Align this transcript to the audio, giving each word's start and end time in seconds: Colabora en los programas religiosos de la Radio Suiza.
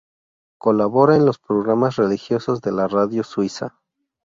Colabora 0.57 1.15
en 1.15 1.27
los 1.27 1.37
programas 1.37 1.95
religiosos 1.97 2.59
de 2.61 2.71
la 2.71 2.87
Radio 2.87 3.21
Suiza. 3.23 3.77